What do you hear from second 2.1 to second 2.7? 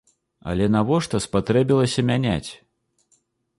мяняць?